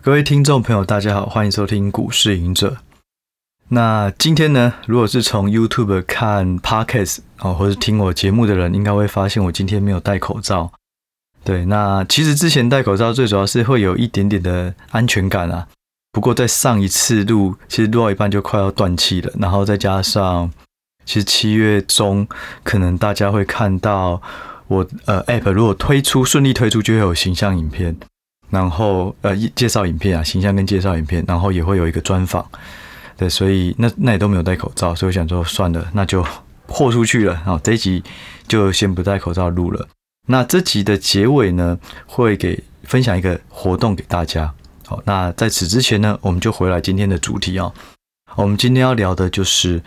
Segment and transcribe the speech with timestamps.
[0.00, 2.76] 各位听众朋友，大家好，欢迎收听股市赢者。
[3.70, 10.72] 那今天呢，如果是从 YouTube 看 Podcast 哦，或者听我节目的人，应该会发现我今天没有戴口罩。
[11.42, 15.66] 对，那其实之前戴口罩最主要是会有一点点的安全感啊。
[16.12, 20.50] 不过在上一次录，其实录到一半就快要断气了，然后再加上，
[21.04, 22.26] 其实七月中
[22.62, 24.22] 可能大家会看到
[24.68, 27.96] 我呃 App 如果推出顺利推出，就会有形象影片。
[28.50, 32.48] 然后呃，介绍影片啊，形象跟介绍影片，然后也会有一个专访，
[33.16, 36.24] 对，所以那那也都没有戴口罩，所以我想说算了，那就
[36.66, 37.36] 豁出去了。
[37.44, 38.02] 好，这一集
[38.46, 39.86] 就先不戴口罩录了。
[40.28, 44.54] 那这集的结尾呢，会给分享一个活动给大家。
[44.86, 47.72] 好，那在此之前呢，我们就回来今天的主题啊。
[48.34, 49.82] 我们今天要聊的就是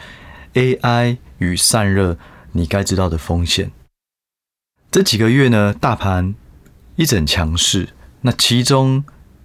[0.54, 2.18] AI 与散热，
[2.52, 3.72] 你该知道的风险。
[4.92, 6.36] 这几个月呢，大盘
[6.96, 7.90] 一整强势。
[8.22, 9.04] 那其中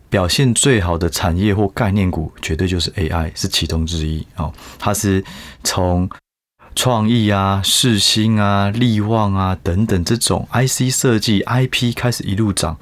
[0.08, 4.52] 表现最好的产业或概念股，绝对就是 AI，是其中之一哦。
[4.78, 5.24] 它是
[5.64, 6.08] 从
[6.74, 12.76] 创意啊、世芯啊、力旺啊等等这种 IC 设计 IP 开始一路涨，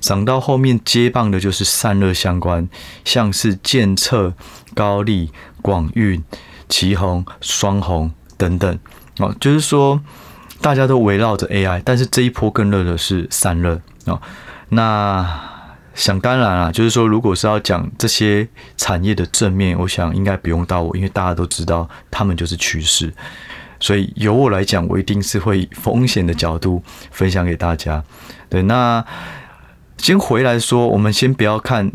[0.00, 2.66] 涨到后面接棒的就是散热相关，
[3.04, 4.32] 像是建策、
[4.74, 6.24] 高力、广运、
[6.68, 8.78] 奇鋐、双鸿等等
[9.18, 9.34] 哦。
[9.38, 10.00] 就是说
[10.62, 14.20] 大家都围绕着 AI，但是这一波更热的是散热哦。
[14.70, 15.50] 那
[15.94, 23.14] 想当然啊，就是说，如果是要讲这些产业的正面，我想应该不用到我，因为大家都知道他们就是趋势。
[23.78, 28.02] 所以由我来讲，我一定是会以风险的角度分享给大家。
[28.48, 29.04] 对，那
[29.98, 31.92] 先回来说，我们先不要看，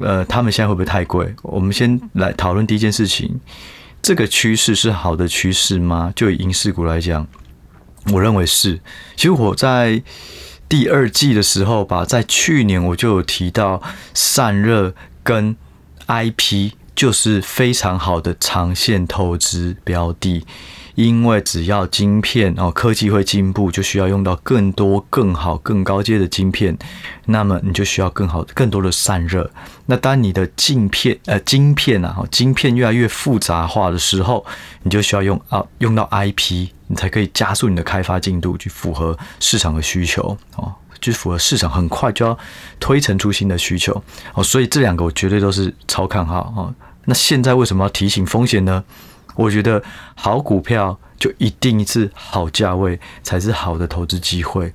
[0.00, 1.32] 呃，他们现在会不会太贵？
[1.42, 3.38] 我们先来讨论第一件事情：
[4.02, 6.12] 这个趋势是好的趋势吗？
[6.16, 7.24] 就以银饰股来讲，
[8.12, 8.80] 我认为是。
[9.14, 10.02] 其实我在。
[10.68, 15.56] 第二季的时候吧，在去年我就有提到散热跟
[16.06, 20.44] IP 就是非常好的长线投资标的，
[20.94, 26.76] 因为只要晶片哦，科技会进步，就需要用到更多、更好、更高阶的晶片，
[27.26, 29.50] 那么你就需要更好、更多的散热。
[29.86, 34.44] 那当你的晶片呃晶片啊，晶片越来越复杂化的时候，
[34.82, 36.70] 你就需要用啊用到 IP。
[36.88, 42.38] 你才可以加速你的开发进度，去符合市场的需求哦，就符合市场很快就要
[42.78, 44.02] 推陈出新的需求
[44.34, 46.74] 哦，所以这两个我绝对都是超看好哦。
[47.04, 48.84] 那现在为什么要提醒风险呢？
[49.34, 49.82] 我觉得
[50.14, 54.72] 好股票就一定是好价位才是好的投资机会，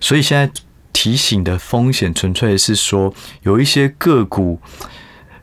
[0.00, 0.50] 所以现在
[0.92, 4.60] 提醒的风险纯粹是说有一些个股，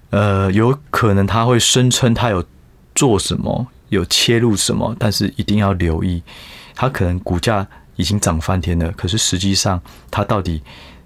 [0.10, 2.44] 呃，有可能他会声称他有
[2.96, 3.68] 做什么。
[3.90, 6.22] 有切入什么，但是一定要留意，
[6.74, 7.66] 它可能股价
[7.96, 10.62] 已经涨翻天了，可是实际上它到底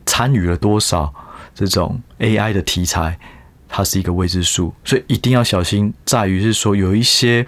[0.05, 1.13] 参与了多少
[1.53, 3.19] 这种 AI 的题材，
[3.67, 5.93] 它是一个未知数，所以一定要小心。
[6.05, 7.45] 在于是说，有一些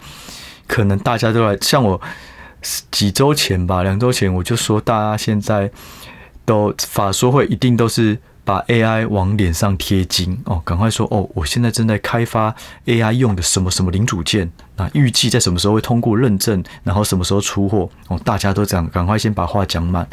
[0.68, 2.00] 可能大家都来，像我
[2.91, 5.72] 几周前吧，两周前我就说，大家现在
[6.46, 8.18] 都法说会一定都是。
[8.44, 11.29] 把 AI 往脸上贴金哦，赶快说哦！
[11.35, 18.19] 我现在正在开发 AI 用的什么什么零组件，那预计在什么时候会通过认证，然后什么时候出货哦？
[18.24, 20.07] 大家都这样，赶快先把话讲满。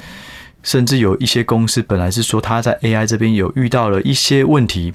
[0.62, 4.92] 甚至有一些公司本来是说他在 AI 这边有遇到了一些问题，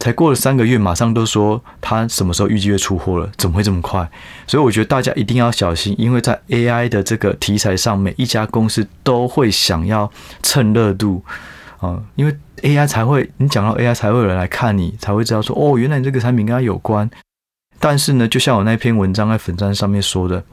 [0.00, 3.30] 才过了三个月，马上都说他什么时候预计会出货了？
[3.36, 4.10] 怎么会这么快？
[4.46, 10.10] 所以我觉得大家一定要小心，因为在 AI 的这个题材上，每一家公司都会想要
[10.42, 11.22] 蹭热度。
[11.82, 17.10] 啊，因为 AI 才会，你讲到 AI 才会有人来看你，才会知道说，哦，原来你这个产品跟它有关。
[17.80, 20.44] 但是呢，就像我那篇文章在粉站上面说的，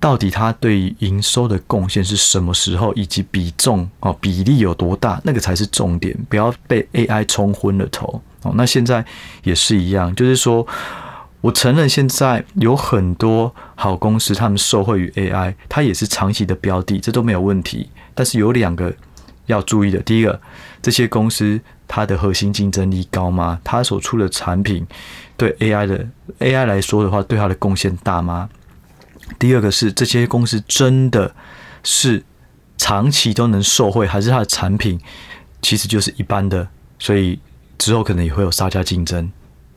[0.00, 8.52] 到底它对于营收的贡献是什么时候，以及比重哦比例有多大，那个才是重点，不要被 AI 冲昏了头哦。
[8.54, 9.04] 那现在
[9.42, 10.66] 也是一样，就是说
[11.42, 17.90] 我承认现在有很多好公司，他们受惠于 AI，它也是长期的标的，这都没有问题。
[18.14, 18.90] 但是有两个。
[19.46, 20.40] 要注意的，第一个，
[20.82, 23.60] 这些公司它的核心竞争力高吗？
[23.62, 24.86] 它所出的产品
[25.36, 26.06] 对 AI 的
[26.38, 28.48] AI 来说的话，对它的贡献大吗？
[29.38, 31.34] 第二个是这些公司真的
[31.82, 32.24] 是
[32.76, 35.00] 长期都能受惠，还是它的产品
[35.60, 36.68] 其实就是一般的？
[36.98, 37.38] 所以
[37.78, 39.30] 之后可能也会有杀价竞争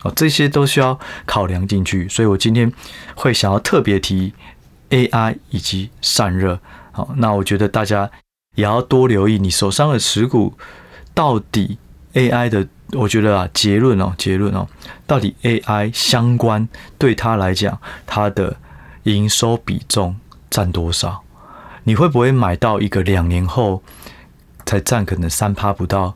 [0.04, 2.08] 哦，这些都需要考量进去。
[2.08, 2.72] 所以我今天
[3.16, 4.34] 会想要特别提
[4.90, 6.60] AI 以及散热。
[6.92, 8.10] 好，那我觉得大家。
[8.56, 10.54] 也要多留意你手上的持股，
[11.14, 11.78] 到底
[12.14, 14.68] AI 的，我觉得啊，结论哦，结论哦，
[15.06, 16.68] 到底 AI 相关
[16.98, 18.56] 对他来讲，它的
[19.04, 20.16] 营收比重
[20.50, 21.24] 占多少？
[21.84, 23.84] 你会不会买到一个两年后
[24.66, 26.16] 才占可能三趴不到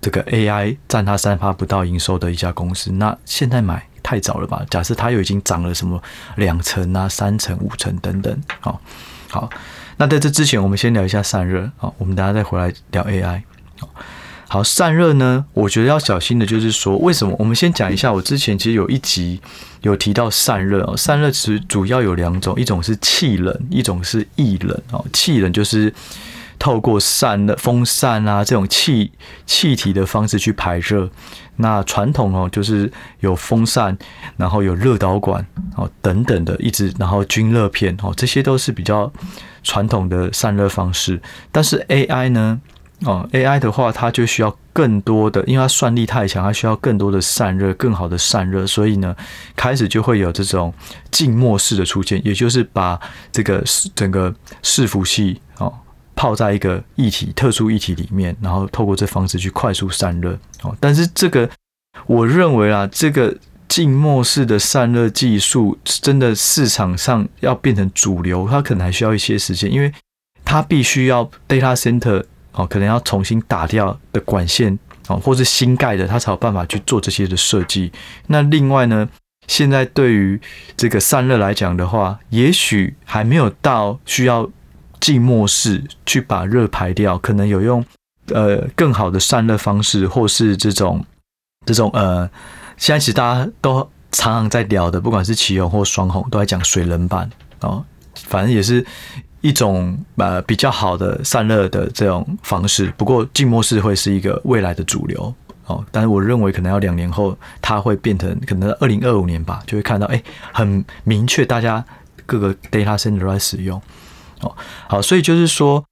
[0.00, 4.64] 这个 AI 占它三趴不到营收的一家公司，那现在买太早了吧？
[4.70, 6.00] 假设它又已经涨了什么
[6.36, 8.80] 两成啊、三成、五成等等，好，
[9.28, 9.50] 好，
[9.96, 13.42] 那在这之前，我们先聊一下散热，好，我们等下再回来聊 AI，
[13.80, 13.88] 好。
[14.50, 17.36] 好，散热呢，我觉得要小心的就是说，为什么？
[17.38, 19.38] 我们先讲一下，我之前其实有一集
[19.82, 20.96] 有提到散热哦。
[20.96, 25.04] 散热其实主要有两种，一种是气冷，一种是液冷哦。
[25.12, 25.92] 气冷就是
[26.58, 29.12] 透过散热、风扇啊这种气
[29.44, 31.10] 气体的方式去排热。
[31.56, 32.90] 那传统哦，就是
[33.20, 33.98] 有风扇，
[34.38, 35.46] 然后有热导管
[35.76, 39.12] 哦等等的，一直然后均热片哦，这些都是比较
[39.62, 41.20] 传统的散热方式。
[41.52, 42.58] 但是 AI 呢？
[43.04, 49.14] 哦，AI 的话，它就需要更多的，因为它算力太强，它需要更多的散热，更好的散热，所以呢，
[49.54, 50.74] 开始就会有这种
[51.12, 52.98] 静默式的出现，也就是把
[53.30, 53.62] 这个
[53.94, 54.34] 整个
[54.64, 55.72] 伺服器哦
[56.16, 60.36] 泡在一个液体、特殊液体里面，然后透过这方式去快速散热。
[60.64, 61.48] 哦，但是这个
[62.06, 63.32] 我认为啊，这个
[63.68, 69.92] 静默式的散热技术真的市场上要变成主流，它可能还需要一些时间，因为
[70.44, 72.24] 它必须要 data center。
[72.58, 74.76] 哦，可能要重新打掉的管线
[75.06, 77.92] 哦，或是新盖的，它才有办法去做这些的设计。
[78.26, 79.08] 那另外呢，
[79.46, 80.40] 现在对于
[80.76, 84.50] 这个散热来讲的话，也许还没有到需要
[84.98, 87.84] 静默式去把热排掉，可能有用
[88.34, 91.06] 呃更好的散热方式，或是这种
[91.64, 92.28] 这种呃，
[92.76, 97.84] 现在其实大家都常常在聊的，不管是启用或双鸿，都在讲水冷板哦，
[98.14, 98.84] 反正也是。
[99.40, 105.32] 一种呃比较好的散热的这种方式，不过静默式会是一个未来的主流
[105.66, 105.84] 哦。
[105.92, 110.20] 但是我认为可能要两年后，它会变成可能二零二五年吧，就会看到哎、
[110.52, 111.84] 很明确，大家
[112.26, 113.80] 各个 data center 都在使用
[114.40, 114.54] 哦。
[114.88, 115.84] 好，所以就是说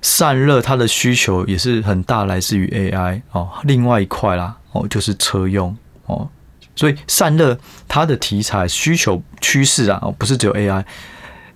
[0.00, 3.50] 散热它的需求也是很大，来自于 AI 哦。
[3.64, 5.76] 另外一块啦哦，就是车用
[6.06, 6.28] 哦。
[6.74, 10.84] 所以散热它的题材需求趋势啊，哦，不是只有 AI。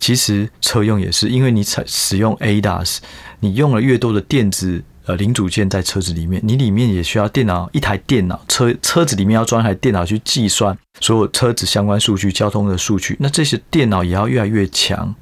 [0.01, 2.99] 其实车用也是，因为你采使用 ADAS，
[3.41, 15.15] 你用了越多的电子呃零组件在车子里面，你里面也需要电脑一台电脑车车子里面要装一台电脑去计算所有车子相关数据、交通的数据，那这些电脑也要越来越强，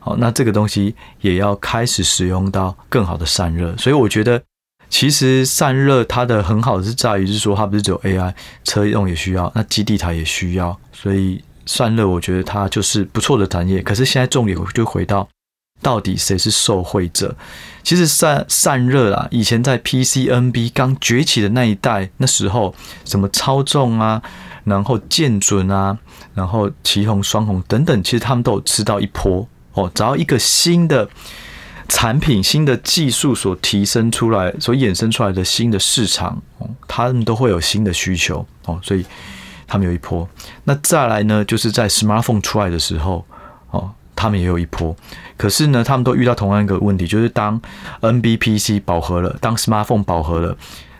[0.00, 4.42] 好，那这个东西也要开始使用到更好的散热，所以我觉得
[4.88, 11.42] 其实散热它的很好是在于是说它不是只有 AI 车用也需要，那基地台也需要，所以。
[11.74, 13.80] 散热，我觉得它就是不错的产业。
[13.80, 15.26] 可是现在重点就回到，
[15.80, 17.34] 到底谁是受惠者？
[17.82, 22.74] 其实散散热啊，以前在 PCNB 刚崛起的那一代，那时候
[23.06, 24.22] 什么超重啊，
[24.64, 25.96] 然后建准啊，
[26.34, 29.90] 然后奇鋐、双红等等，其实他们都有吃到一波哦。
[29.94, 31.08] 只要一个新的
[31.88, 39.06] 产品、新的技术所提升出来、所衍生出来的新的市场，哦，他们都会有新的需求哦，所以。
[39.72, 40.28] 他们有一波，
[40.64, 41.42] 那再来呢？
[41.46, 43.24] 就是在 smartphone 出来的时候，
[43.70, 44.94] 哦，他们也有一波。
[45.38, 47.58] 可是呢，他们都遇到同样一个问题，就是当
[48.02, 50.54] NBPC 饱和了，当 smartphone 饱和了，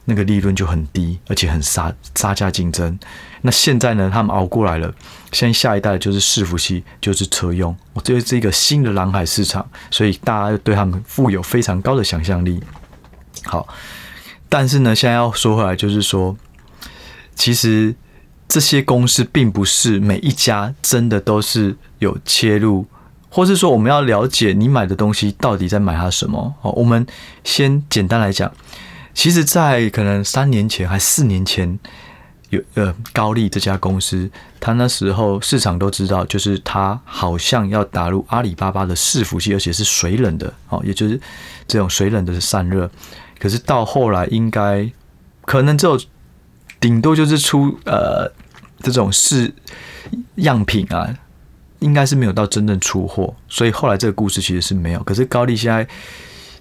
[0.07, 2.99] 那个利润就很低，而且很杀杀价竞争。
[3.43, 4.91] 那现在呢，他们熬过来了，
[5.33, 12.59] 现在下一代就是伺服器，就是车用，我觉得是一个新的蓝海市场，所以大家对他们富有非常高的想象力。
[13.45, 13.69] 好，
[14.49, 16.35] 但是呢，现在要说回来，就是说，
[17.35, 17.95] 其实。
[18.53, 22.85] 这些公司并不是每一家真的都是有切入，
[23.31, 26.55] 或是说我们要了解你买的东西到底在买它什么。
[26.61, 27.07] 哦，我们
[27.45, 28.53] 先简单来讲，
[29.15, 31.79] 其实，在可能三年前还四年前，
[32.51, 34.31] 有呃高力这家公司，
[34.61, 41.19] 它那时候市场都知道，就是它好像要打入阿里巴巴的伺服器，而且是水冷的，哦，也就是
[41.67, 42.91] 这种水冷的散热。
[43.39, 44.93] 可是到后来，应该
[45.47, 45.99] 可能只有
[46.83, 48.31] 顶多就是出呃。
[48.85, 49.55] 这种试
[50.35, 51.09] 样品啊，
[51.79, 55.01] 应该是没有到真正出货，所以后来这个故事其实是没有。
[55.05, 55.87] 可是高丽现在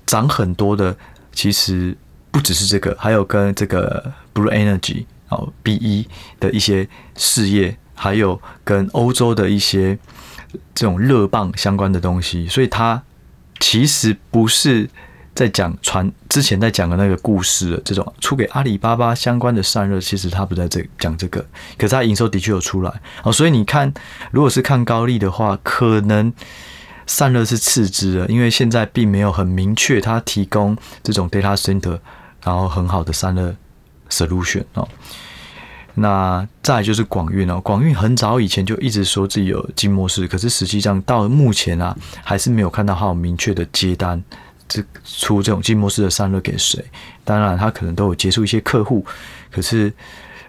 [0.05, 0.95] 涨很多的，
[1.33, 1.97] 其实
[2.29, 6.05] 不只是这个，还有跟这个 Blue Energy 哦 BE
[6.39, 6.87] 的一些
[7.17, 9.97] 事业，还有跟欧洲的一些
[10.75, 13.01] 这种热棒相关的东西，所以它
[13.59, 14.87] 其实不是。
[15.33, 21.45] 在讲传之前在讲的那个故事这种出给阿里巴巴相关的散热，其实他不在这讲这个，
[21.77, 23.93] 可是他营收的确有出来哦，所以你看，
[24.31, 26.31] 如果是看高利的话，可能
[27.07, 31.97] 散热是次之的，因为现在并没有很明确他提供这种 data center，
[32.43, 33.55] 然后很好的散热
[34.09, 34.87] solution 哦。
[35.95, 44.23] 那再就是广运哦，广运很早以前就一直说自己有静默式，可是实际上到目前啊，还是没有看到他有明确的接单。
[44.71, 46.81] 这出这种静默式的散热给谁？
[47.25, 49.05] 当然，他可能都有接触一些客户，
[49.51, 49.91] 可是，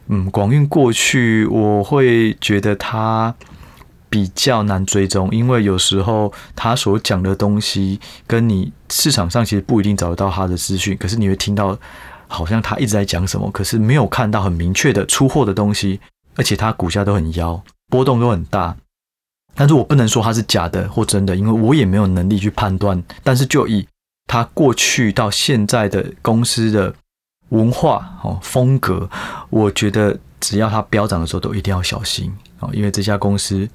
[0.06, 3.34] 嗯，广运过去我会觉得他
[4.08, 7.98] 比较难追踪，因为有时候他所讲的东西
[8.28, 11.76] 跟你市场上其实不一定找得到他的资讯，可是你会听到
[12.28, 15.98] 好像他一直在讲什么，可是没有看到很明确的出货的东西，
[16.36, 18.76] 而且他股价都很妖，波动都很大。
[19.54, 23.02] 但是我不能说它是假的或真的，因为我也没有能力去判断。
[23.22, 23.86] 但是就以
[24.32, 26.94] 他过去到现在的公司的
[27.50, 29.06] 文化哦风格，
[29.50, 33.68] 我觉得只要它飙涨的时候都一定要小心哦，因为这家公司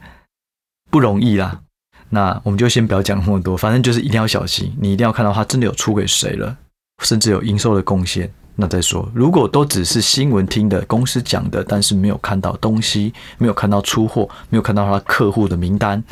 [0.89, 1.61] 不容易啦。
[2.09, 6.57] 那我们就先不要讲那么多，反正就是一定要小心，你一定要看到它真的有出给谁了，
[7.03, 8.27] 甚至有营收的贡献。
[8.55, 16.03] 那再说，如果都只是新闻听的、公司讲的，但是没有看到东西，没有看到出货，没有看到他客户的名单，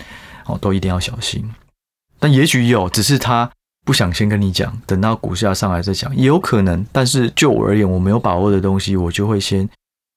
[0.46, 1.52] 哦，都一定要小心。
[2.20, 3.50] 但也许有，只是他
[3.86, 6.86] 不想先跟你讲，等到股价上来再讲，也有可能。
[6.92, 9.70] 但是就我而言，我没有把握的东西，我就会先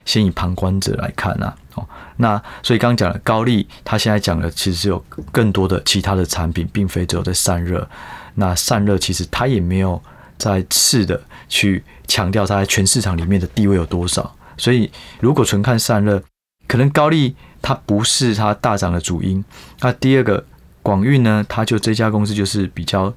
[0.05, 1.55] 先以旁观者来看啊。
[1.75, 4.99] 哦，那所以刚刚讲了高利，他现在讲的其实有
[5.31, 7.89] 更多的其他的产品，并非只有在散热。
[8.35, 10.03] 那散热其实他也没有
[10.37, 11.85] 在次的去。
[12.11, 16.23] 强调它在全市场里面的地位有多少，所以如果纯看散热，
[16.67, 19.45] 可能高利它不是它大涨的主因。
[19.81, 20.43] 那第二个
[20.83, 23.13] 广运呢，它就这家公司就是比较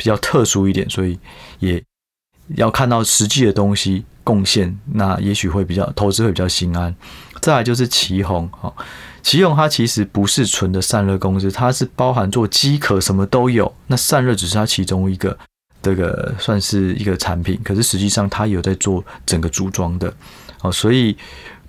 [0.00, 1.18] 比较特殊一点，所以
[1.58, 1.82] 也
[2.56, 6.94] 要看到实际的东西贡献，那也许会比较投资会比较心安。
[7.42, 8.72] 再来就是奇鋐，哈，
[9.20, 15.36] 奇鋐它其实不是纯的散热公司，它是包含做机壳什么都有，那散热只是它其中一个。
[15.82, 20.12] 这个算是一个产品，可是实际上它有在做整个组装的
[20.60, 21.16] 哦，所以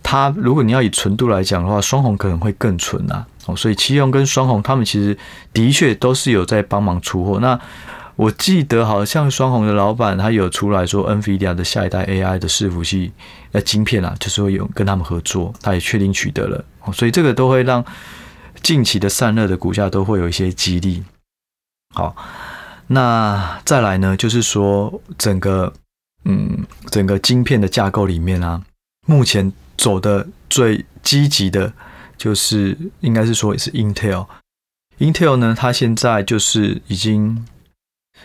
[0.04, 5.18] 它如果你要以纯度来讲的话，双红可能会更纯啊哦，所以奇鋐跟双红他们其实
[5.54, 7.40] 的确都是有在帮忙出货。
[7.40, 7.58] 那
[8.16, 13.12] 我记得好像双鸿的老板他有出来说，NVIDIA 的下一代 AI 的伺服器
[13.52, 16.64] 呃晶片啊，就是会有跟他们合作，他也确定取得了，
[16.94, 17.84] 所以这个都会让
[18.62, 21.04] 近期的散热的股价都会有一些激励。
[21.94, 22.16] 好。
[22.94, 25.72] 那再来呢，就是说整个，
[26.26, 28.62] 嗯，整个晶片的架构里面啊，
[29.08, 31.72] 目前走的最积极的，
[32.18, 34.28] 就是应该是说也是 Intel。
[35.00, 37.46] Intel 呢，它现在就是已经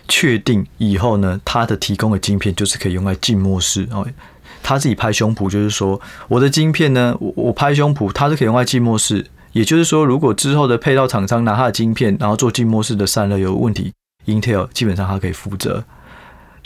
[0.09, 4.07] 确定以后呢，他的提供的晶片就是可以用来静默式哦。
[4.63, 9.27] 他自己拍胸脯，就是说我的晶片呢，我我拍胸脯，它是可以用来静默式。
[9.53, 13.93] 也就是说，如果之后的配套厂商拿他的晶片，然后做静默式的散热有问题。
[14.27, 15.85] Intel 基本上它可以负责，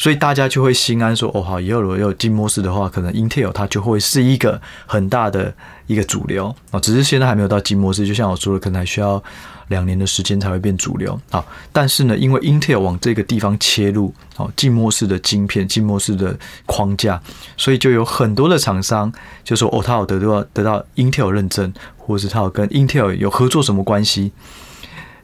[0.00, 5.54] 所以大家就会心安说：“哦，好，以后如果有静默式的话，可能 Intel 它就会是一个很大的
[5.87, 6.80] 一个主流啊。
[6.80, 9.23] 只是现在还没有到静默式，就像我说的，可能还需要
[9.69, 11.45] 两年的时间才会变主流啊。
[11.71, 17.21] 但是呢，因为 Intel 往这个地方切入，哦，静默式的晶片、静默式的框架，
[17.59, 19.12] 所以就有很多的厂商
[19.45, 24.33] 就说：哦，他有得到得到 Intel 认证，或者是他有跟 Intel 有合作什么关系？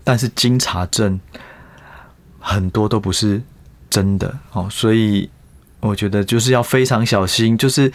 [0.04, 1.18] 但是经查证。
[2.48, 3.42] 很多都不是
[3.96, 5.26] 真的哦，所以
[5.80, 7.56] 我觉得就是要非常小心。
[7.56, 7.90] 就是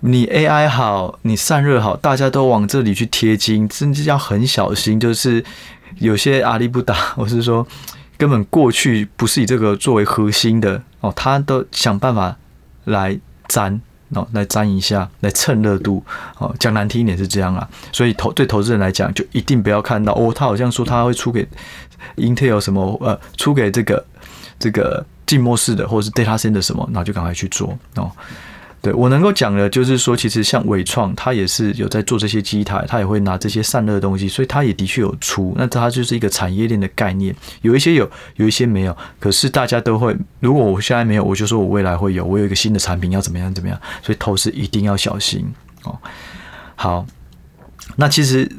[0.00, 5.00] 你 AI 好，你散热好，大家都往这里去贴金，甚至要很小心。
[5.00, 5.42] 就是
[5.96, 7.66] 有些阿里不打，我是说
[8.18, 12.36] 根本过去不是以这个作为核心的哦，他都想办法
[12.84, 13.18] 来
[13.48, 13.80] 沾
[14.10, 16.04] 哦，来沾一下，来蹭热度
[16.36, 16.54] 哦。
[16.60, 21.48] 讲难听一点是这样啊，所以投对投资人来讲，就一定不要看到哦，他好像说他会出给。
[22.16, 24.04] Intel 什么呃，出给这个
[24.58, 28.10] 这个静默式的，或者是 Data Center 什么，然后就赶快去做哦。
[28.82, 35.54] 对，我能够讲的，就是说，其实像伟创，它也是有在做这些机台，它也会拿这些散热的东西，所以它也的确有出。
[35.56, 37.32] 那它就是一个产业链的概念，
[37.62, 38.96] 有一些有，有一些没有。
[39.20, 43.80] 可是大家都会，如果我现在没有，我就说我未来会有，我有一个新的产品要怎么样怎么样。
[44.02, 45.46] 所以投资一定要小心
[45.84, 45.96] 哦。
[46.74, 47.06] 好，
[47.94, 48.50] 那其实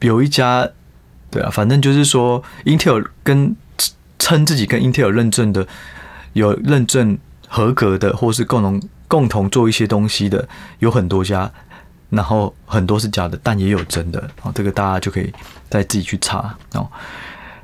[0.00, 0.68] 有一家。
[1.32, 3.54] 对啊，反正就是说，Intel 跟
[4.20, 5.66] 称自己跟 Intel 认证的，
[6.34, 10.48] 有认证合格的，或是共同共同做一些东西的，
[10.78, 11.50] 有很多家，
[12.10, 14.52] 然后很多是假的，但也有真的哦。
[14.54, 15.32] 这个大家就可以
[15.68, 16.86] 再自己去查哦。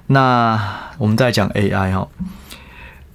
[0.09, 0.61] 那
[0.99, 2.09] 我们再讲 AI 哈，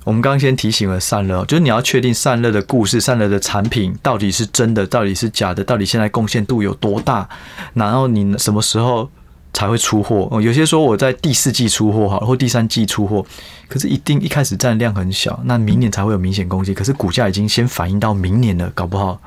[0.04, 7.28] 我们刚刚先提醒了散热，就是你要确定散热的故事、散热的产品到底是真的，到底是假的，到底现在贡献度有多大，
[7.74, 9.10] 然后你什么时候
[9.54, 10.42] 才会出货哦。
[10.42, 13.26] 有些说我在第四季出货好，或第三季出货，
[13.68, 16.74] 可是一定一开始占量很小，那明年才会有明显攻击。
[16.74, 19.20] 可是股价已经先反映到明年了，搞不好，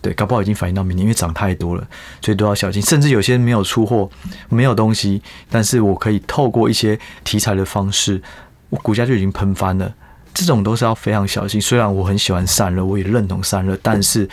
[0.00, 1.86] 对，搞不好已经反映到明年，因为涨太多了，
[2.20, 2.82] 所以都要小心。
[2.82, 4.10] 甚至有些没有出货，
[4.48, 8.20] 没有东西，但是我可以透过一些题材的方式，
[8.68, 9.92] 我股价就已经喷翻了。
[10.34, 11.60] 这种都是要非常小心。
[11.60, 14.28] 虽然我很喜欢散热，我也认同散热，但是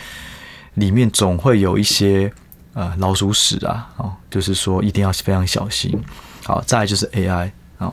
[0.74, 2.32] 里面总会有一些
[2.74, 5.98] 呃老鼠屎啊，哦，就是说一定要非常小心。
[6.44, 7.92] 好，再来就是 AI 啊，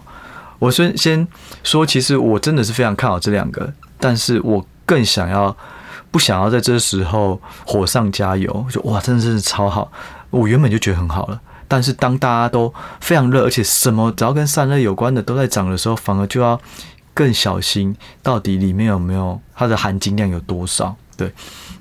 [0.59, 1.27] 我先先
[1.63, 5.55] 说，其实我真的是非常看好这两个，但是我更想要
[6.11, 9.91] 不想要在这时候火上加油，就哇，真的是超好。
[10.29, 16.59] 我原本就觉得很好了，但是当大家都非常热，而且什么只要跟散热有关的都在涨的时候，反而就要。
[17.17, 20.95] 更小心，到底里面有没有它的含金量有多少？
[21.17, 21.33] 对，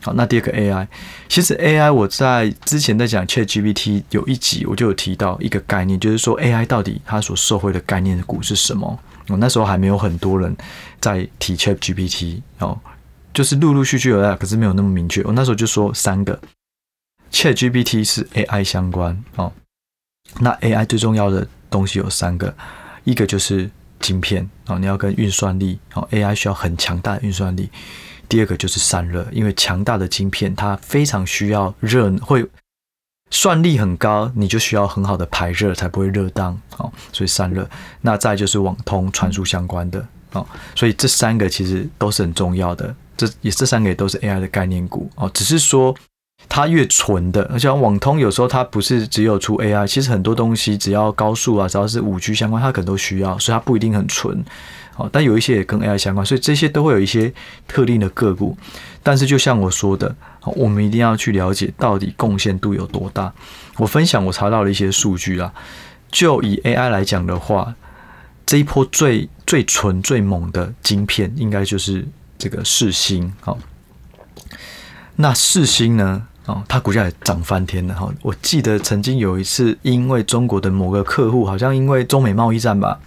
[0.06, 0.86] 好，那第二个 AI，
[1.28, 8.96] 其实 AI 我在之前在讲 ChatGPT 有一集我就有提到一个概念，就是说 AI 到底它所受惠的概念股是什么？
[9.26, 10.56] 我那时候还没有很多人
[11.00, 12.78] 在提 ChatGPT 哦，
[13.34, 15.24] 就是陆陆续续有的，可是没有那么明确。
[15.24, 16.40] 我那时候就说三个
[17.32, 19.52] ChatGPT 是 AI 相关哦，
[20.38, 22.54] 那 AI 最重要的东西有三个，
[23.02, 23.68] 一个就是。
[23.98, 27.70] 晶片哦，你要跟运算力哦，AI 需要很强大的运算力。
[28.28, 32.44] 第二个就是散热，因为强大的晶片它非常需要热，会
[33.30, 36.92] 算力很高，你就需要很好的排热，才不会热当哦。
[37.12, 37.68] 所以散热，
[38.00, 40.46] 那再就是网通传输相关的哦。
[40.74, 45.94] 所以这三个其实都是很重要的，这也这三个也都是 AI 的概念股哦，只是说。
[46.48, 54.44] 它越纯的，而且网通有时候它不是只有出 AI，其实很多东西只要高速啊，只要是五 G 相关，它可能都需要，所以它不一定很纯。
[54.96, 57.30] 哦，但有一些也跟 AI 相关，所以这些都会有一些
[57.68, 58.56] 特定的个股。
[59.02, 63.30] 但是就像我说的，我们一定要去了解到底贡献度有多大。
[63.76, 65.52] 我分享我查到了一些数据啊，
[66.10, 67.74] 就以 AI 来讲的话，
[68.46, 73.30] 这一波最最纯最猛的晶片，应该就是这个世芯。
[73.42, 73.58] 好，
[75.16, 76.26] 那世芯呢？
[76.46, 78.08] 哦，它股价也涨翻天了哈！
[78.22, 83.00] 我记得曾经有一次，因为中国的某个客户，好像因为中美贸易战吧，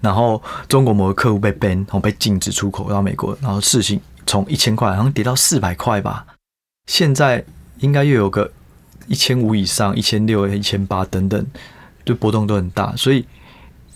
[0.00, 6.26] 然后中国某个客户被 ban，然后被禁止出口到美国，然后世芯从一千块好像跌到四百块吧，
[6.86, 7.44] 现在
[7.80, 8.50] 应该又有个
[9.06, 11.46] 一千五以上，一千六、一千八等等，
[12.06, 13.26] 就波动都很大，所以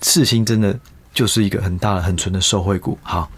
[0.03, 0.79] 世芯真的
[1.15, 2.99] 就是一个很大的、很纯的受惠股。
[3.03, 3.31] 好，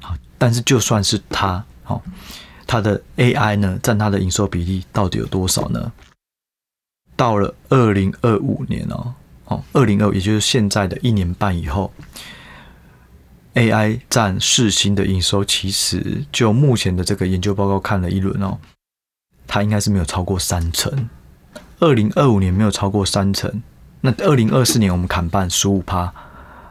[0.00, 2.00] 好，但是就算是它，好。
[2.74, 5.92] 它的 AI 呢，占它的营收比例到底有多少呢？
[7.14, 11.92] 到了二零二五年哦，哦，二零二五，也就是现在的一年半以后
[13.54, 18.58] ，AI 占世星的营收，其实就目前的这个研究报告看了一轮哦，
[19.46, 21.08] 它应该是没有超过三成。
[21.78, 23.62] 二零二五年没有超过三成，
[24.00, 26.12] 那二零二四年我们砍半十五趴，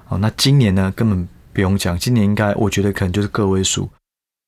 [0.09, 3.89] 哦，那今年呢，根本不用讲，今年应该我觉得可能就是个位数。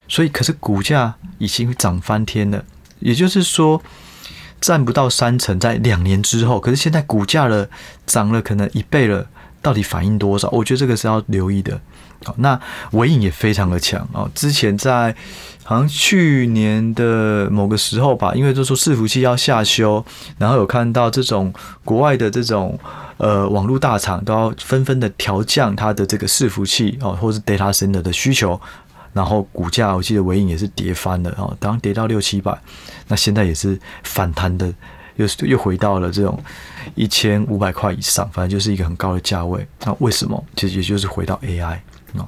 [0.08, 2.64] 所以，可是股价已经涨翻天了，
[3.00, 3.82] 也就是说，
[4.62, 7.68] 占不到三成，在两年之后，可是现在股价了
[8.06, 9.28] 涨了可能一倍了，
[9.62, 10.48] 到底反映多少？
[10.52, 11.82] 我觉得这个是要留意的。
[12.24, 12.60] 好，那
[12.92, 15.14] 尾影也非常的强哦，之前在
[15.64, 20.04] 好像去年的某个时候吧，因为就说伺服器要下修，
[20.38, 22.80] 然后有看到这种国外的这种
[23.18, 28.60] 呃网络大厂都要纷纷的调降它的这个伺服器哦，或是 data center 的需求。
[29.16, 32.54] 然后股价，我记得尾影也是跌翻了哦，当跌到六七百，
[33.08, 34.68] 那现在也是反弹的，
[35.16, 36.38] 又又回到了这种
[36.96, 39.66] 一千五百块以上，反正就是一个很高的价位。
[39.86, 40.44] 那为什么？
[40.58, 41.80] 其实也就是回到 AI
[42.16, 42.28] 哦。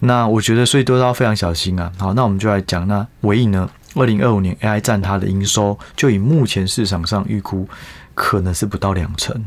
[0.00, 1.92] 那我觉得，所以都要非常小心啊。
[1.96, 3.70] 好，那我们就来讲，那尾影呢？
[3.94, 7.68] 二零二五年 AI 占它的营收，就以目前市场上预估，
[8.14, 9.44] 可能是不到两成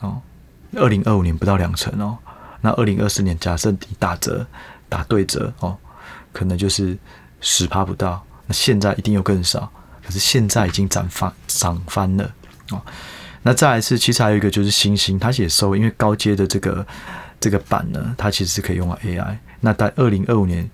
[0.00, 0.20] 哦。
[0.76, 2.16] 二零二五年不到两成哦。
[2.60, 4.46] 那二零二四年假设你打折
[4.88, 5.76] 打对折哦。
[6.38, 6.96] 可能就是
[7.40, 9.68] 十趴不到，那现在一定又更少。
[10.04, 12.32] 可是现在已经涨翻涨翻了
[12.70, 12.80] 哦。
[13.42, 16.86] 那再来是，其实还有一个就是欣兴，它也收，因为高阶的这个
[17.40, 19.36] 这个板呢，它其实是可以用到 AI。
[19.60, 20.70] 那在二零二五年，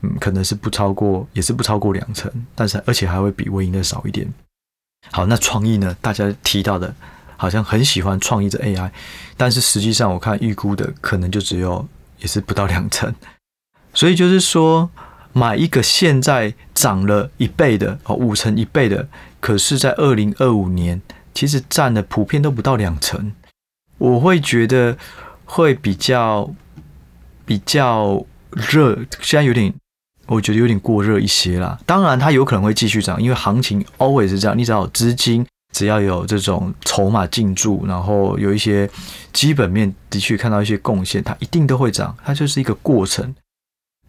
[0.00, 4.26] 嗯，可能是不超过，也是不超过两成，但是而且还会比纬颖的少一点。
[5.10, 5.94] 好，那创意呢？
[6.00, 6.94] 大家提到的，
[7.36, 8.90] 好像很喜欢创意的 AI，
[9.36, 11.86] 但是实际上我看预估的可能就只有，
[12.18, 13.14] 也是不到两成。
[13.94, 14.90] 所以就是说，
[15.32, 19.08] 买一个现在涨了一倍的哦，五成一倍的，
[19.40, 21.00] 可是，在二零二五年，
[21.34, 23.32] 其实占的普遍都不到两成，
[23.98, 24.96] 我会觉得
[25.44, 26.50] 会比较
[27.44, 29.72] 比较热，现在有点，
[30.26, 31.78] 我觉得有点过热一些啦。
[31.86, 38.88] 当然，它有可能会继续涨，因为行情 always 是这样，你只要有资金，只要有这种筹码进驻，然后有一些
[39.32, 43.34] 基本面的确看到一些贡献，它一定都会涨，它就是一个过程。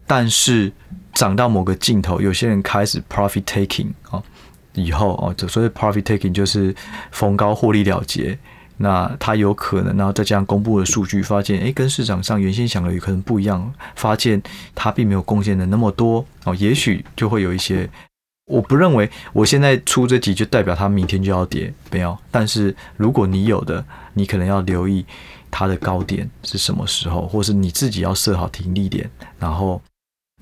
[0.06, 0.72] 但是
[1.12, 4.22] 涨到某个尽头，有些人开始 profit taking 哦，
[4.74, 6.74] 以后哦，所谓 profit taking 就是
[7.10, 8.38] 逢高获利了结，
[8.76, 14.42] 那它有可能，然后再加上公布的数据，发现诶，跟市场上原先想的有可能不一样，发现
[14.74, 17.88] 它并没有贡献的那么多哦，也许就会有一些。
[18.46, 22.14] 我不认为我现在出这集就代表它明天就要跌，没有。
[22.30, 25.02] 但是如果你有的，你可能要留意
[25.50, 29.80] 它的高点是什么时候，或是你自己要设好停利点，然后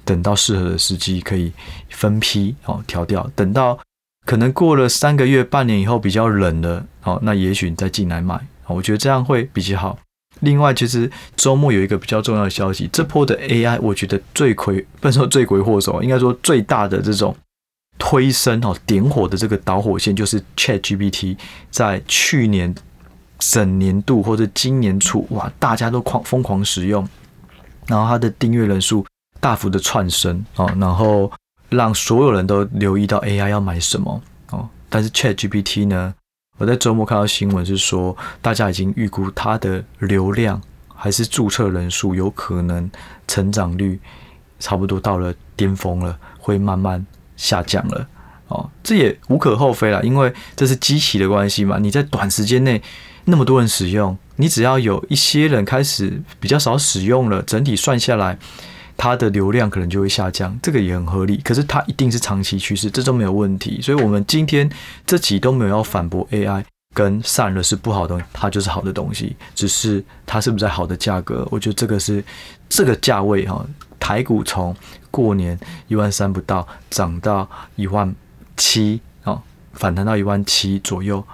[0.05, 1.53] 等到适合的时机可以
[1.91, 3.79] 分批哦调掉，等到。
[4.25, 9.99] 可能过了三个月、半年以后比较冷了，好，那也许你再进来买，我觉得这样会比较好。
[10.39, 17.37] 另外，其实周末有一个比较重要的消息，这波的 AI，我觉得罪魁不能说罪魁祸首，应该说最大的这种
[17.99, 21.37] 推升哦点火的这个导火线，就是 ChatGPT
[21.73, 22.73] 在去年
[23.41, 27.07] 整年度或者今年初，哇，大家都狂疯狂使用，
[27.89, 29.05] 然后它的订阅人数
[29.43, 31.31] 大幅的窜升哦，然后。
[31.75, 36.13] 让所有人都留意到 AI 要买什么哦，但是 ChatGPT 呢？
[36.59, 40.61] 我在周末看到新闻是说，大家已经预估它的流量
[40.95, 42.91] 还是注册人数有可能
[43.27, 43.99] 成长率
[44.61, 47.07] 差不多到了巅峰了，会慢慢
[47.39, 48.07] 下降了
[48.49, 48.69] 哦。
[48.83, 51.79] 这也无可厚非啦，因为这是机器的关系嘛。
[51.79, 52.83] 你在短时间内
[53.25, 58.39] 那么多人使用，你只要有一些人开始比较少使用了，整体算下来。
[58.97, 61.39] 它的流量可能就会下降，这个也很合理。
[61.39, 63.81] 可是它一定是长期趋势，这都没有问题。
[63.83, 64.71] 所以，我们今天
[65.07, 69.35] 这集都没有要反驳 AI 跟散热是不好的，它就是好的东西。
[69.55, 71.47] 只是它是不是在好的价格？
[71.51, 72.23] 我觉得这个是
[72.69, 73.65] 这个价位哈，
[73.99, 74.75] 台股从
[75.11, 78.15] 过年一万三不到涨到一万
[78.57, 81.25] 七啊，反弹到一万七左右，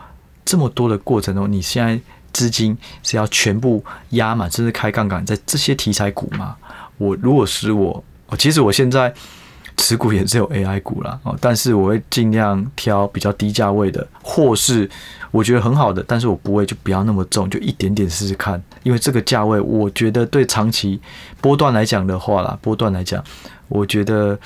[0.45, 2.01] 这么多的过程中，你现在
[2.33, 6.57] 资金是要全部压满，甚至开杠杆在这些题材股吗？
[6.99, 8.05] 我如果是我，
[8.37, 9.13] 其实我现在
[9.77, 14.91] 持股也是有 AI 股啦，哦，但是我会尽量挑比较低价位的，或是
[15.31, 21.01] 我觉得很好的，但是我不会就不要那么重，就一点点试试看，因为这个价位我觉得对长期
[21.41, 23.23] 波段来讲的话啦，波段来讲，
[23.69, 24.37] 我觉得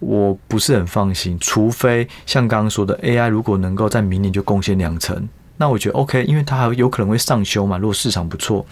[0.00, 8.66] 我不是很放心，除非像刚刚说的 AI 如果能够在明年就贡献两成，那我觉得 OK，因为它还有可能会上修嘛，如果市场不错。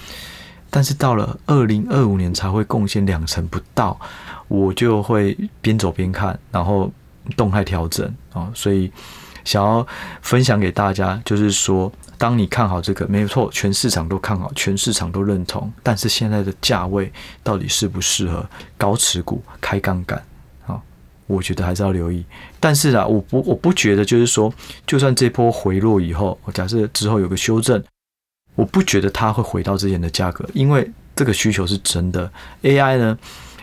[0.75, 4.01] 但是到了二零二五年才会贡献两成不到，
[4.49, 6.91] 我就会边走边看，然后
[7.37, 8.51] 动态调整啊。
[8.55, 8.91] 所以
[9.45, 9.87] 想要
[10.23, 15.71] 分享给大家，就是说，当你看好这个，没错，全市场都看好，全市场都认同。
[15.83, 18.43] 但是现在的价位到底适不适合
[18.79, 20.25] 高持股开杠杆
[20.67, 20.81] 啊？
[21.27, 22.25] 我觉得还是要留意。
[22.59, 24.51] 但是啊，我不我不觉得，就是说，
[24.87, 27.85] 就算这波回落以后，假设之后有个修正。
[28.55, 32.31] 我不觉得它会回到之前的价格，因为这个需求是真的。
[32.63, 33.19] AI 呢，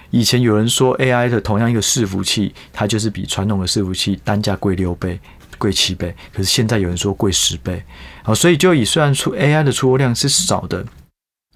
[0.09, 5.19] 以前有人说 AI 的同样一个伺服器，它就是比传统的伺服器单价贵六倍、
[5.59, 6.15] 贵七倍。
[6.33, 7.83] 可是现在有人说贵十倍，
[8.23, 10.83] 好，所以就以虽然出 AI 的出货量是少的，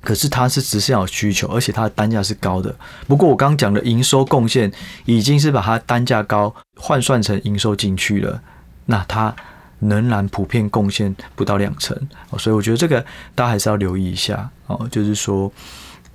[0.02, 2.76] 可是它是只是有需求，而且它的单价是高的。
[3.08, 4.72] 不过我刚刚讲的营收贡献，
[5.06, 8.42] 已经是把它单价高换算成营收进去了，
[8.86, 9.36] 那它。
[9.80, 11.98] 仍然普遍贡献不到两成，
[12.38, 13.02] 所以我觉得这个
[13.36, 14.88] 大家还是要留意一下哦。
[14.90, 15.52] 就是说，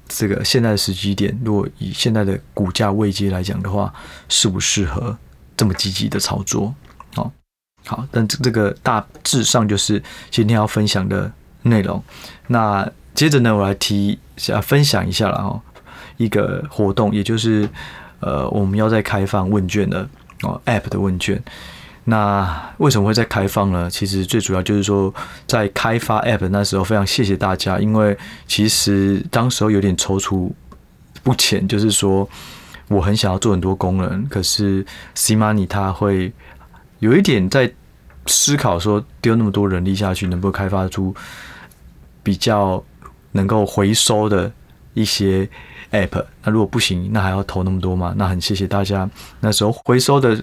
[0.09, 3.92] 这个现在的时机点，如果以现在的股价位阶来讲的话，
[4.29, 5.16] 适不适合
[5.57, 6.75] 这么积极的操作？
[7.16, 7.31] 哦，
[7.85, 11.31] 好，但这这个大致上就是今天要分享的
[11.62, 12.03] 内容。
[12.47, 15.61] 那接着呢，我来提下分享一下了哦，
[16.16, 17.68] 一个活动，也就是
[18.21, 20.09] 呃，我们要再开放问卷的
[20.42, 21.42] 哦，App 的问卷。
[22.11, 23.90] 那为什么会再开放呢？
[23.90, 25.12] 其实最主要就是说，
[25.47, 28.16] 在开发 App 那时候，非常谢谢大家，因为
[28.47, 30.51] 其实当时候有点踌躇
[31.23, 32.27] 不前，就是说
[32.88, 34.83] 我很想要做很多功能，可是
[35.14, 36.33] CMoney 它会
[37.01, 37.71] 有一点在
[38.25, 41.14] 思考，说丢那么多人力下去，能不能开发出
[42.23, 42.83] 比较
[43.33, 44.51] 能够回收的
[44.94, 45.47] 一些
[45.92, 46.25] App？
[46.42, 48.14] 那如果不行，那还要投那么多吗？
[48.16, 50.42] 那很谢谢大家那时候回收的。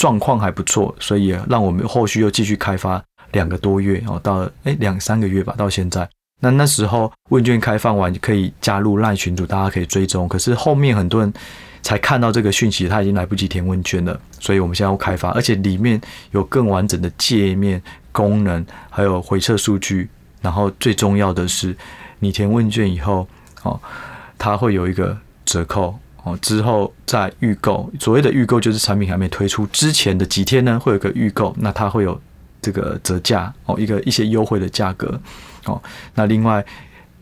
[0.00, 6.08] 状况还不错，所以让我们后续又继续开发两个多月哦，到诶两三个月吧，到现在。
[6.40, 10.26] 那那时候问卷开放完可以加入 LINE 群组，大家可以追踪。
[10.26, 11.30] 可是后面很多人
[11.82, 14.18] 才看到这个讯息，他已经来不及填问卷了。
[14.38, 20.08] 所以我们现在要开发，而且里面有更完整的界面功能，还有回测数据。
[20.40, 21.76] 然后最重要的是，
[22.20, 23.28] 你填问卷以后
[23.64, 23.78] 哦，
[24.38, 25.94] 它会有一个折扣。
[26.22, 32.20] 哦，之后再预购，所谓的预购就是产品还没推出之前的几天呢，会有个预购，那它会有
[32.60, 35.18] 这个折价哦，一个一些优惠的价格
[35.64, 35.80] 哦。
[36.14, 36.64] 那另外，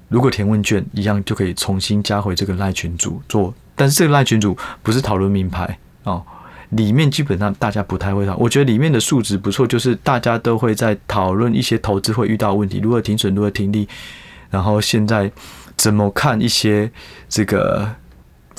[0.08, 6.22] 如果填问卷一样，就可以重新加回这个赖群组做，但是这个赖群组不是讨论名牌哦，
[6.70, 13.88] 里面基本上大家不太会讨，我觉得里面的数值不错，就是大家都会在讨论一些投资会遇到问题，如何停损，如何停利，
[14.50, 15.30] 然后现在
[15.76, 16.90] 怎么看一些
[17.28, 17.88] 这个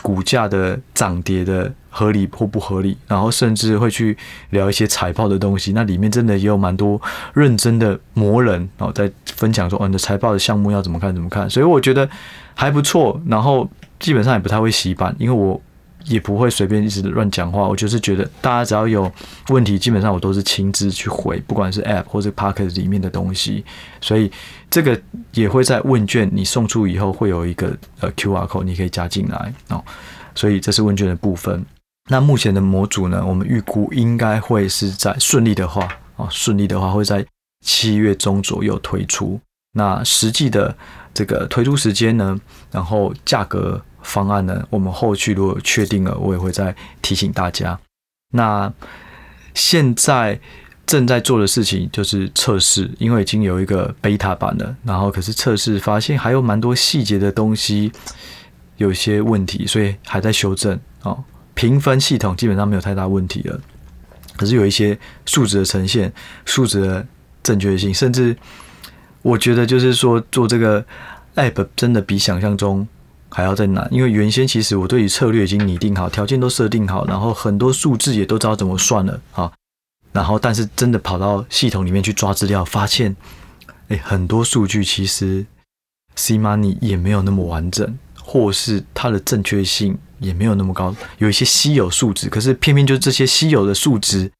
[0.02, 4.18] 股价的涨跌的合理或不合理，然后甚至会去
[4.52, 5.74] 聊一些财报的东西。
[5.74, 7.02] 那里面真的也有蛮多
[7.34, 12.10] 认真的魔人，然后在分享说，哦，你的财报的项目要怎么看怎么看，所以我觉得
[12.56, 13.22] 还不错。
[13.28, 15.62] 然后基本上也不太会洗版，因为我。
[16.06, 19.12] 也不会随便一直乱讲话，我就是觉得大家只要有
[19.50, 23.64] 问题，基本上我都是亲自去回，不管是 App 或者 Pocket 里面的东西，
[24.00, 24.32] 所以
[24.70, 25.00] 这个
[25.34, 29.84] 也会在问卷你送出以后会有一个呃 QR code，你可以加进来哦。
[30.34, 31.66] 所以这是问卷的部分。
[32.10, 37.26] 那目前的模组呢，我们预估应该会是在顺利的话哦，顺利的话会在
[37.66, 39.40] 七月中左右推出。
[39.74, 40.76] 那实际的
[41.14, 42.40] 这个推出时间呢，
[42.72, 43.80] 然后价格。
[44.02, 47.80] 方案呢，我们后续如果确定了，我也会再提醒大家。
[48.32, 48.72] 那
[49.54, 50.40] 现在
[50.86, 57.92] 正在做的事情就是测试，因为已经有一个 beta 版了，然后可是测试发现还有蛮多细节的东西
[58.78, 61.24] 有些问题，所以还在修正哦。
[61.54, 63.60] 评分系统基本上没有太大问题了，
[64.38, 66.12] 可是有一些数值的呈现、
[66.46, 67.06] 数值的
[67.44, 68.38] 正确性，甚至
[69.22, 70.86] 我觉得就是说做这个
[71.36, 72.88] app 真的比想象中。
[73.32, 79.52] 还要再难，因为原先其实我对于策略已经拟定好，条件都设定好，然后很多数字也都知道怎么算了啊。
[80.12, 83.16] 然后，但是真的跑到系统里面去抓资料，发现，
[83.90, 85.46] 哎，很多数据其实
[86.16, 94.32] C-money 也没有那么完整，或是它的正确性也没有那么高，有一些稀有数值，可是偏偏就是这些稀有的数值，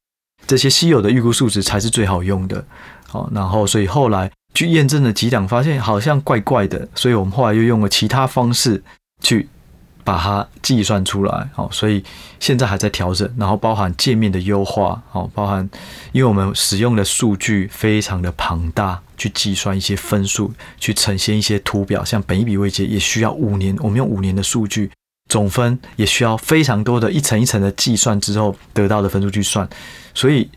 [0.48, 2.64] 这些稀有的预估数值才是最好用的。
[3.06, 4.30] 好，然后所以后来。
[4.52, 8.82] 去验证了几档，发现好像怪怪的，所以我们后来又用了其他方式
[9.22, 9.48] 去
[10.02, 11.48] 把它计算出来。
[11.54, 12.02] 好，所以
[12.40, 15.68] 现在还在调整，然后包含界面的优化，好，包含
[16.12, 24.90] 因为我们使用的数据非常的庞大，去计算一些分数，去呈现一些图表，像本一比位阶也需要五年，我们用五年的数据
[25.28, 29.68] 总分也需要非常多的一层一层的计算之后得到的分数去算，
[30.12, 30.50] 所以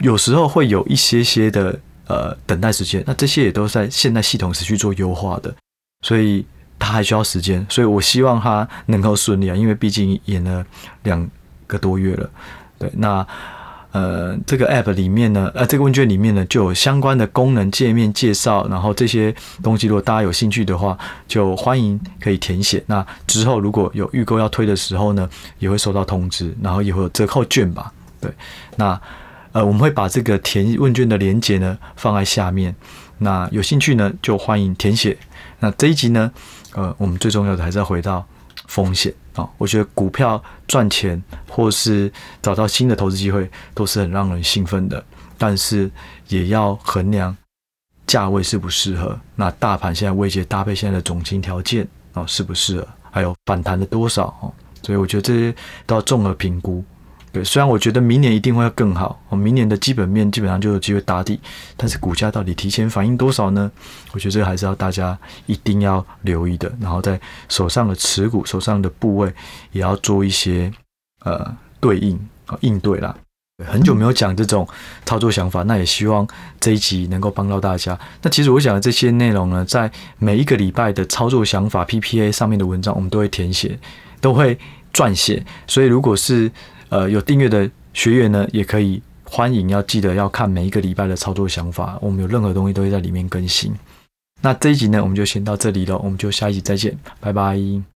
[0.00, 1.80] 有时候会有一些些的。
[2.08, 5.54] 呃，等待时间，那这些也都在现在系统是去做优化的，
[6.02, 6.44] 所以
[6.78, 10.66] 它还需要时间，所以我希望它能够顺利啊，因为毕竟演了
[11.04, 11.30] 两
[11.68, 12.28] 个多月了。
[12.78, 13.24] 对，那
[13.92, 22.82] 呃，这个 app 里面呢，呃，这个问卷里面呢，就有相关的功能界面介绍，然后这些东西，如果大家有兴趣的话，就欢迎可以填写。
[22.86, 27.92] 那之后如果有预购要推的时候呢，也会收到通知，然后也会有折扣券吧。
[28.20, 28.30] 对，
[28.76, 29.00] 那。
[29.52, 32.74] 呃，我们会把这个填问卷的连接呢放在下面，
[33.18, 35.16] 那有兴趣呢就欢迎填写。
[35.60, 36.32] 那这一集呢，
[36.74, 38.26] 呃，我们最重要的还是要回到
[38.66, 39.50] 风险啊、哦。
[39.58, 42.10] 我觉得股票赚钱或是
[42.40, 45.04] 找到新的投资机会都是很让人兴奋的，
[45.36, 45.90] 但是
[46.28, 47.36] 也要衡量
[48.06, 49.18] 价位适不适合。
[49.36, 51.84] 那大盘现在位阶搭配现在的总经条件
[52.14, 52.88] 啊、哦，适不适合？
[53.10, 54.50] 还有反弹的多少哦？
[54.82, 56.82] 所以我觉得这些都要综合评估。
[57.32, 61.40] 对，虽然我觉得明年一定会更好，我明年的基本面基本上就有机会打底，
[61.78, 63.70] 但是股价到底提前反应多少呢？
[64.12, 66.70] 我觉得这个还是要大家一定要留意的。
[66.78, 67.18] 然后在
[67.48, 69.32] 手上的持股、手上的部位
[69.72, 70.70] 也要做一些
[71.24, 72.20] 呃对应
[72.60, 73.16] 应对啦。
[73.64, 74.66] 很久没有讲这种
[75.04, 76.26] 操作想法，那也希望
[76.58, 77.98] 这一集能够帮到大家。
[78.20, 83.78] 那其实我讲的这些内容呢，在每一个礼拜的操作想法 PPA 上面的文章，我们都会填写，
[84.20, 84.58] 都会
[84.92, 85.44] 撰写。
[85.68, 86.50] 所以如果是
[86.92, 93.72] 呃，有订阅的学员呢，也可以欢迎，要记得要看每一个礼拜的操作想法，我们有任何东西都会在里面更新。
[94.42, 97.82] 那这一集呢，我们就先到这里了，我们就下一集再见，拜拜。